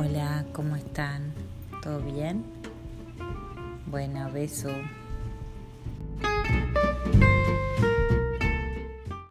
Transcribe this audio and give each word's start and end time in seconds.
Hola, 0.00 0.44
¿cómo 0.52 0.76
están? 0.76 1.32
¿Todo 1.82 1.98
bien? 1.98 2.44
Bueno, 3.86 4.30
beso. 4.30 4.70